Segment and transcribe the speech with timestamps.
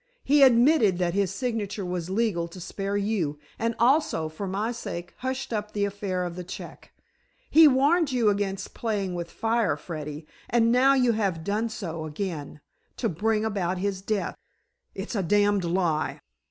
[0.23, 5.13] He admitted that his signature was legal to spare you, and also, for my sake,
[5.17, 6.91] hushed up the affair of the check.
[7.51, 12.61] He warned you against playing with fire, Freddy, and now you have done so again,
[12.97, 14.35] to bring about his death."
[14.95, 16.19] "It's a damned lie."